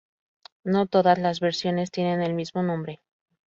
No 0.63 0.87
todas 0.87 1.19
las 1.19 1.39
versiones 1.39 1.91
tienen 1.91 2.23
el 2.23 2.33
mismo 2.33 2.63
nombre. 2.63 3.01